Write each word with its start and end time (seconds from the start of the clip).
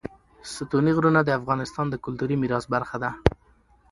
ستوني 0.53 0.91
غرونه 0.97 1.19
د 1.23 1.29
افغانستان 1.39 1.85
د 1.89 1.95
کلتوري 2.03 2.35
میراث 2.41 2.65
برخه 2.73 2.97
ده. 3.03 3.11